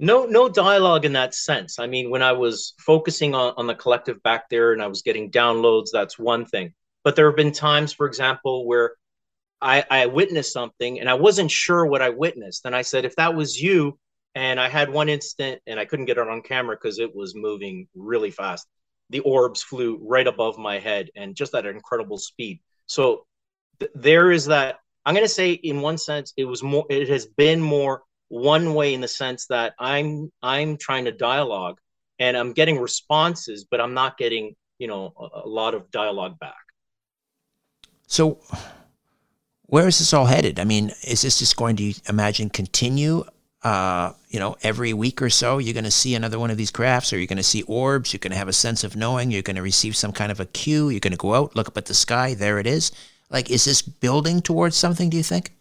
[0.00, 1.78] No, no dialogue in that sense.
[1.78, 5.02] I mean, when I was focusing on, on the collective back there and I was
[5.02, 6.72] getting downloads, that's one thing.
[7.02, 8.92] But there have been times, for example, where
[9.60, 12.64] I, I witnessed something and I wasn't sure what I witnessed.
[12.64, 13.98] And I said, if that was you,
[14.34, 17.34] and I had one instant and I couldn't get it on camera because it was
[17.34, 18.68] moving really fast.
[19.10, 22.60] The orbs flew right above my head and just at an incredible speed.
[22.86, 23.26] So
[23.80, 24.76] th- there is that.
[25.04, 26.84] I'm going to say, in one sense, it was more.
[26.90, 31.78] It has been more one way in the sense that I'm I'm trying to dialogue
[32.18, 36.38] and I'm getting responses, but I'm not getting you know a, a lot of dialogue
[36.38, 36.54] back.
[38.06, 38.40] So
[39.66, 40.58] where is this all headed?
[40.58, 43.24] I mean, is this just going to imagine continue?
[43.62, 46.70] Uh, you know, every week or so, you're going to see another one of these
[46.70, 48.12] crafts, or you're going to see orbs.
[48.12, 49.30] You're going to have a sense of knowing.
[49.30, 50.88] You're going to receive some kind of a cue.
[50.88, 52.34] You're going to go out, look up at the sky.
[52.34, 52.92] There it is.
[53.30, 55.10] Like, is this building towards something?
[55.10, 55.54] Do you think?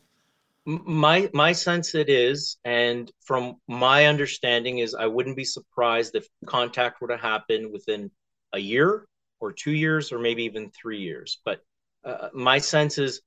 [0.65, 6.27] My my sense it is, and from my understanding is, I wouldn't be surprised if
[6.45, 8.11] contact were to happen within
[8.53, 9.05] a year
[9.39, 11.39] or two years, or maybe even three years.
[11.45, 11.61] But
[12.03, 13.21] uh, my sense is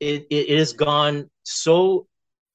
[0.00, 2.06] it, it has gone so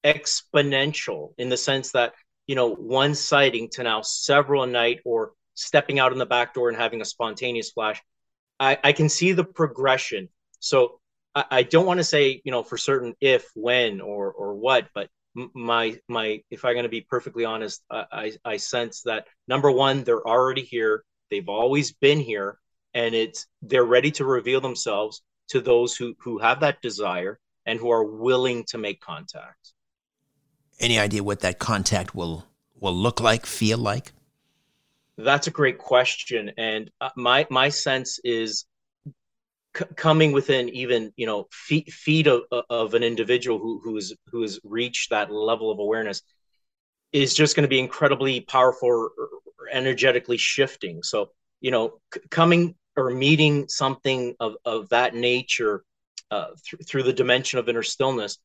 [0.04, 2.14] exponential in the sense that
[2.46, 6.54] you know one sighting to now several a night or stepping out in the back
[6.54, 8.00] door and having a spontaneous flash
[8.60, 10.28] i, I can see the progression
[10.60, 11.00] so
[11.38, 14.88] i, I don't want to say you know for certain if when or or what
[14.94, 15.08] but
[15.54, 19.70] my my if i'm going to be perfectly honest I, I i sense that number
[19.70, 22.58] one they're already here they've always been here
[22.94, 27.78] and it's they're ready to reveal themselves to those who who have that desire and
[27.78, 29.74] who are willing to make contact.
[30.80, 32.46] Any idea what that contact will
[32.80, 34.12] will look like, feel like?
[35.16, 38.64] That's a great question, and uh, my my sense is
[39.96, 44.42] coming within even you know feet feet of, of an individual who who is who
[44.42, 46.22] has reached that level of awareness
[47.12, 49.10] is just going to be incredibly powerful,
[49.72, 51.02] energetically shifting.
[51.02, 55.84] So you know, c- coming or meeting something of, of that nature
[56.30, 58.38] uh, th- through the dimension of inner stillness,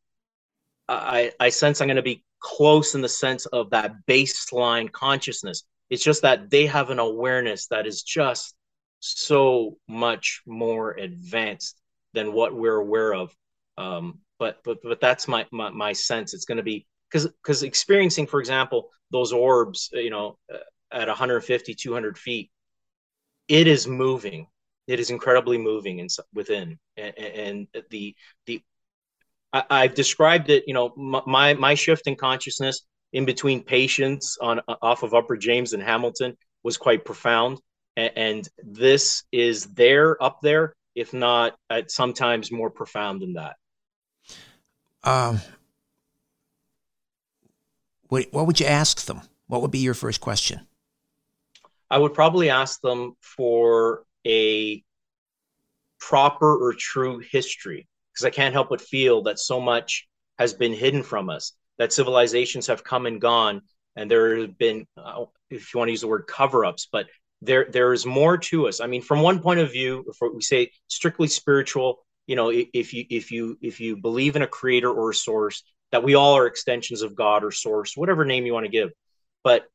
[0.88, 5.64] I, I sense I'm going to be close in the sense of that baseline consciousness.
[5.90, 8.56] It's just that they have an awareness that is just
[9.04, 11.80] so much more advanced
[12.14, 13.36] than what we're aware of.
[13.78, 16.34] Um, but but but that's my my, my sense.
[16.34, 20.58] It's going to be because because experiencing, for example, those orbs, you know, uh,
[20.92, 22.52] at 150, 200 feet,
[23.48, 24.48] it is moving
[24.88, 28.62] it is incredibly moving and within and, and, the the
[29.54, 32.82] I, have described it you know my my shift in consciousness
[33.12, 37.60] in between patients on off of upper james and hamilton was quite profound
[37.96, 43.56] and, this is there up there if not at sometimes more profound than that.
[45.04, 45.40] Um
[48.08, 49.22] what, what would you ask them?
[49.48, 50.68] What would be your first question?
[51.90, 54.84] I would probably ask them for a
[56.00, 60.74] proper or true history because I can't help but feel that so much has been
[60.74, 63.62] hidden from us, that civilizations have come and gone,
[63.96, 67.08] and there have been, uh, if you want to use the word cover ups, but
[67.46, 68.80] there there is more to us.
[68.82, 72.94] I mean, from one point of view, if we say strictly spiritual, you know, if
[72.94, 76.36] you if you if you believe in a creator or a source, that we all
[76.38, 78.92] are extensions of God or source, whatever name you want to give.
[79.44, 79.66] But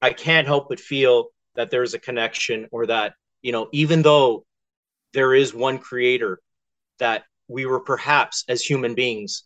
[0.00, 4.44] I can't help but feel that there's a connection or that you know even though
[5.12, 6.40] there is one creator
[6.98, 9.44] that we were perhaps as human beings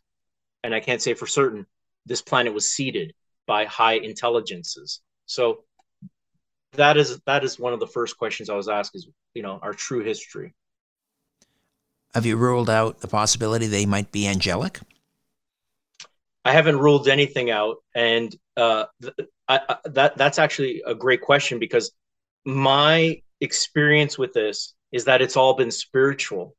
[0.62, 1.66] and i can't say for certain
[2.06, 3.14] this planet was seeded
[3.46, 5.64] by high intelligences so
[6.72, 9.58] that is that is one of the first questions i was asked is you know
[9.62, 10.54] our true history
[12.14, 14.80] have you ruled out the possibility they might be angelic
[16.44, 18.86] I haven't ruled anything out, and uh,
[19.46, 21.92] I, I, that that's actually a great question because
[22.44, 26.56] my experience with this is that it's all been spiritual.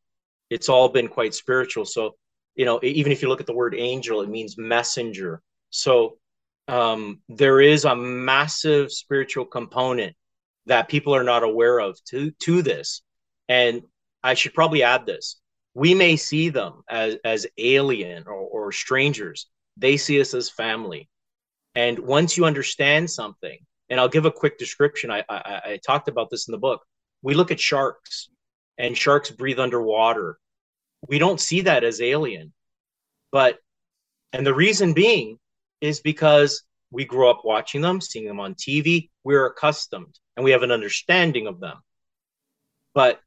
[0.49, 1.86] It's all been quite spiritual.
[1.86, 2.16] So,
[2.55, 5.41] you know, even if you look at the word angel, it means messenger.
[5.72, 6.18] So,
[6.68, 10.16] um, there is a massive spiritual component
[10.68, 13.01] that people are not aware of to to this.
[13.49, 13.84] And
[14.24, 15.39] I should probably add this:
[15.74, 19.47] we may see them as as alien or, or strangers.
[19.78, 21.09] They see us as family.
[21.76, 23.57] And once you understand something,
[23.89, 25.12] and I'll give a quick description.
[25.12, 26.82] I, I, I talked about this in the book.
[27.22, 28.30] We look at sharks,
[28.78, 30.38] and sharks breathe underwater.
[31.07, 32.53] We don't see that as alien,
[33.32, 33.59] but
[34.32, 35.39] and the reason being
[35.82, 39.09] is because we grow up watching them, seeing them on TV.
[39.23, 41.77] We're accustomed and we have an understanding of them.
[42.93, 43.19] But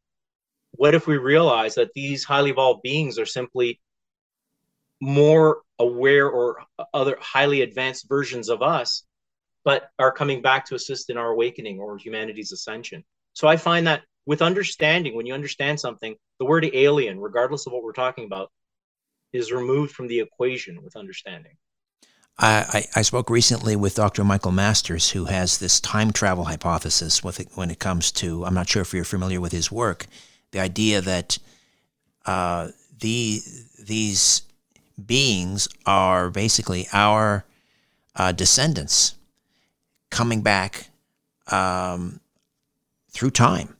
[0.72, 3.80] what if we realize that these highly evolved beings are simply
[5.00, 9.04] more aware or other highly advanced versions of us,
[9.64, 13.04] but are coming back to assist in our awakening or humanity's ascension?
[13.32, 17.72] So I find that with understanding, when you understand something, the word alien, regardless of
[17.72, 18.50] what we're talking about,
[19.32, 21.56] is removed from the equation with understanding.
[22.36, 24.24] I, I, spoke recently with Dr.
[24.24, 28.54] Michael Masters, who has this time travel hypothesis with it, when it comes to, I'm
[28.54, 30.06] not sure if you're familiar with his work,
[30.50, 31.38] the idea that
[32.26, 32.68] uh,
[32.98, 33.40] the,
[33.80, 34.42] these
[35.04, 37.44] beings are basically our
[38.16, 39.14] uh, descendants
[40.10, 40.88] coming back
[41.52, 42.18] um,
[43.10, 43.76] through time.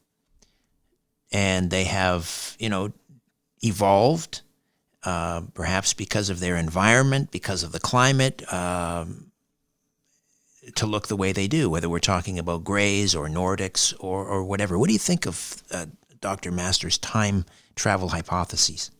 [1.32, 2.92] And they have, you know,
[3.62, 4.42] evolved
[5.04, 9.30] uh, perhaps because of their environment, because of the climate, um,
[10.76, 14.44] to look the way they do, whether we're talking about Greys or Nordics or, or
[14.44, 14.78] whatever.
[14.78, 15.86] What do you think of uh,
[16.20, 16.50] Dr.
[16.50, 17.44] Masters' time
[17.74, 18.90] travel hypotheses?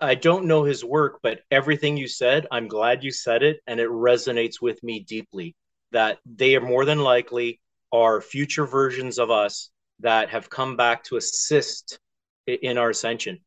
[0.00, 3.80] I don't know his work, but everything you said, I'm glad you said it, and
[3.80, 5.56] it resonates with me deeply.
[5.90, 7.60] That they are more than likely
[7.92, 9.70] are future versions of us
[10.00, 11.98] that have come back to assist
[12.46, 13.40] in our ascension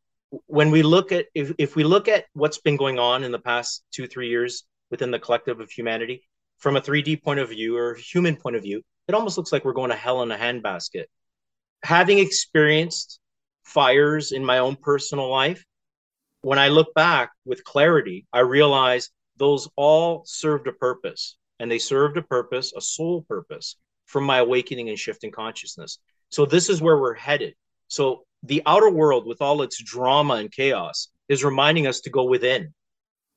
[0.47, 3.39] when we look at if, if we look at what's been going on in the
[3.39, 6.23] past two three years within the collective of humanity
[6.57, 9.63] from a 3d point of view or human point of view it almost looks like
[9.63, 11.05] we're going to hell in a handbasket.
[11.83, 13.21] Having experienced
[13.63, 15.63] fires in my own personal life
[16.41, 21.79] when i look back with clarity i realize those all served a purpose and they
[21.79, 23.75] served a purpose a soul purpose
[24.07, 25.99] for my awakening and shifting consciousness.
[26.29, 27.53] So this is where we're headed.
[27.87, 32.23] So the outer world with all its drama and chaos is reminding us to go
[32.23, 32.73] within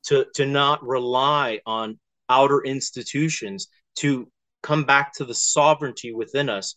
[0.03, 1.99] to to not rely on
[2.29, 4.27] outer institutions to
[4.63, 6.75] come back to the sovereignty within us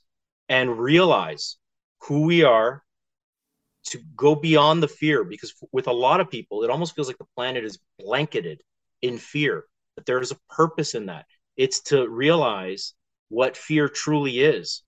[0.49, 1.57] and realize
[2.03, 2.83] who we are
[3.85, 7.19] to go beyond the fear because with a lot of people it almost feels like
[7.19, 8.63] the planet is blanketed
[9.03, 9.65] in fear
[9.95, 11.27] but there is a purpose in that.
[11.57, 12.95] It's to realize
[13.29, 14.83] what fear truly is.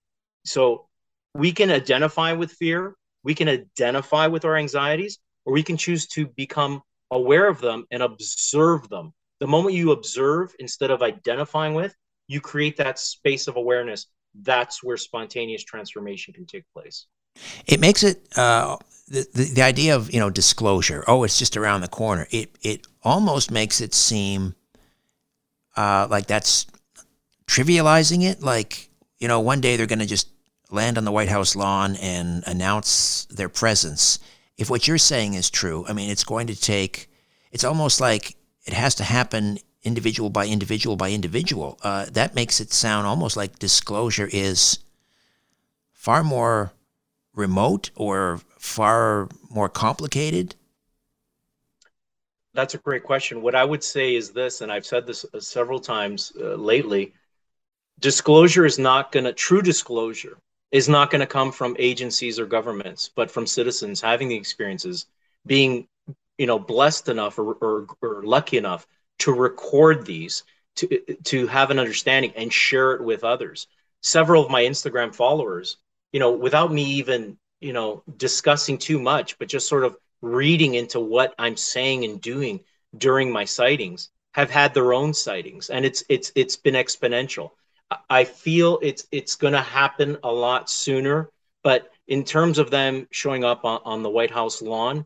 [0.45, 0.89] So
[1.35, 2.95] we can identify with fear
[3.27, 7.85] we can identify with our anxieties or we can choose to become aware of them
[7.91, 9.13] and observe them.
[9.41, 11.93] The moment you observe instead of identifying with,
[12.29, 14.07] you create that space of awareness.
[14.43, 17.07] That's where spontaneous transformation can take place.
[17.67, 18.77] It makes it uh,
[19.09, 21.03] the, the, the idea of you know disclosure.
[21.09, 22.29] Oh, it's just around the corner.
[22.31, 24.55] It it almost makes it seem
[25.77, 26.67] uh, like that's
[27.49, 28.41] trivializing it.
[28.41, 30.29] Like you know, one day they're going to just
[30.71, 34.19] land on the White House lawn and announce their presence,
[34.57, 37.11] if what you're saying is true, I mean, it's going to take,
[37.53, 41.79] it's almost like it has to happen individual by individual by individual.
[41.83, 44.81] Uh, that makes it sound almost like disclosure is
[45.93, 46.73] far more
[47.35, 50.57] remote or far more complicated.
[52.55, 53.43] That's a great question.
[53.43, 57.13] What I would say is this, and I've said this uh, several times uh, lately
[58.01, 60.39] disclosure is not going to, true disclosure
[60.73, 65.07] is not going to come from agencies or governments, but from citizens having the experiences,
[65.47, 65.87] being
[66.39, 68.87] you know blessed enough or, or, or lucky enough
[69.21, 70.45] to record these,
[70.77, 70.87] to
[71.25, 73.67] to have an understanding and share it with others.
[74.03, 75.79] Several of my Instagram followers,
[76.13, 80.75] you know, without me even you know discussing too much, but just sort of reading
[80.75, 82.61] into what I'm saying and doing
[82.97, 87.53] during my sightings, have had their own sightings, and it's it's it's been exponential.
[88.11, 91.31] I feel it's it's going to happen a lot sooner.
[91.63, 95.05] But in terms of them showing up on, on the White House lawn,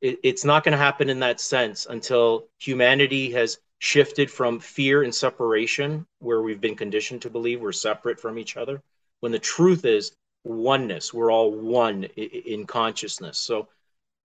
[0.00, 5.04] it, it's not going to happen in that sense until humanity has shifted from fear
[5.04, 8.82] and separation, where we've been conditioned to believe we're separate from each other,
[9.20, 10.12] when the truth is
[10.42, 11.14] oneness.
[11.14, 13.38] We're all one in, consciousness.
[13.38, 13.68] So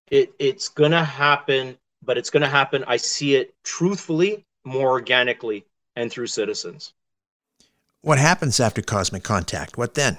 [0.09, 2.83] it, it's going to happen, but it's going to happen.
[2.87, 6.94] I see it truthfully more organically and through citizens.
[8.05, 9.79] What happens after cosmic contact?
[9.79, 10.15] What then?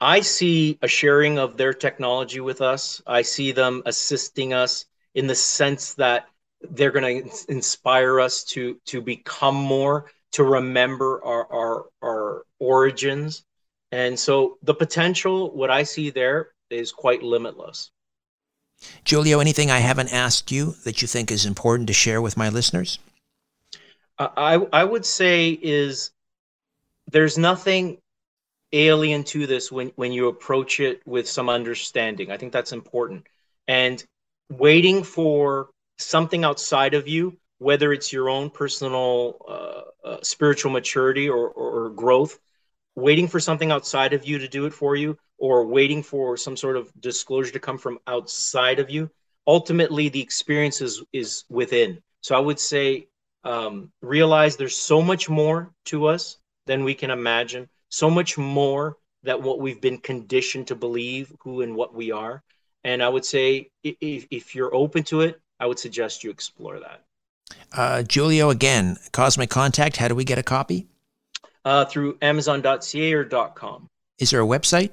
[0.00, 3.02] I see a sharing of their technology with us.
[3.06, 6.30] I see them assisting us in the sense that
[6.70, 13.44] they're going to inspire us to to become more, to remember our our, our origins,
[13.92, 17.90] and so the potential, what I see there, is quite limitless.
[19.04, 22.48] Giulio, anything I haven't asked you that you think is important to share with my
[22.48, 22.98] listeners?
[24.18, 26.12] I I would say is
[27.08, 27.98] there's nothing
[28.72, 32.30] alien to this when when you approach it with some understanding.
[32.30, 33.26] I think that's important.
[33.68, 34.02] And
[34.50, 41.28] waiting for something outside of you, whether it's your own personal uh, uh, spiritual maturity
[41.28, 42.38] or, or, or growth,
[42.94, 46.56] waiting for something outside of you to do it for you, or waiting for some
[46.56, 49.10] sort of disclosure to come from outside of you.
[49.46, 52.02] Ultimately, the experience is, is within.
[52.20, 53.08] So I would say
[53.44, 57.68] um, realize there's so much more to us than we can imagine.
[57.88, 62.42] So much more that what we've been conditioned to believe who and what we are.
[62.84, 66.78] And i would say if, if you're open to it i would suggest you explore
[66.78, 67.02] that.
[67.72, 70.86] Uh, Giulio again cosmic contact how do we get a copy?
[71.64, 73.88] Uh, through amazon.ca or .com.
[74.18, 74.92] Is there a website?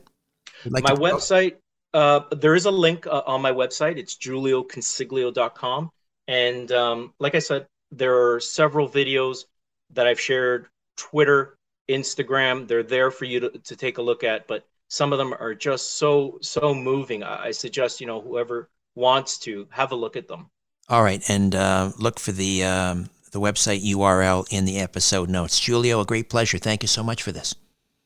[0.66, 1.58] Like my website
[1.94, 3.98] uh, there is a link uh, on my website.
[3.98, 5.92] It's giulioconsiglio.com
[6.28, 9.46] and um, like i said there are several videos
[9.92, 10.68] that i've shared
[10.98, 11.58] twitter
[11.90, 12.68] Instagram.
[12.68, 15.56] They're there for you to, to take a look at, but some of them are
[15.56, 17.24] just so so moving.
[17.24, 20.50] I, I suggest you know whoever wants to have a look at them.
[20.90, 25.60] All right, and uh, look for the um, the website URL in the episode notes.
[25.60, 26.58] Giulio, a great pleasure.
[26.58, 27.56] Thank you so much for this.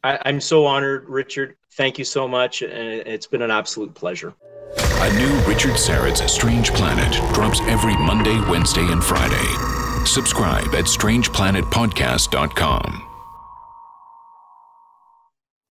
[0.04, 1.56] I, I'm so honored, Richard.
[1.74, 4.34] Thank you so much, and it's been an absolute pleasure.
[4.78, 9.36] A new Richard Syrett's Strange Planet drops every Monday, Wednesday, and Friday.
[10.06, 13.07] Subscribe at strangeplanetpodcast.com.